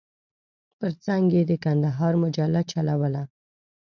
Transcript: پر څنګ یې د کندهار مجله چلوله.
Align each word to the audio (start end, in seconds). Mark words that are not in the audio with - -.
پر 0.79 0.91
څنګ 1.05 1.25
یې 1.35 1.43
د 1.49 1.51
کندهار 1.63 2.13
مجله 2.23 2.61
چلوله. 2.71 3.23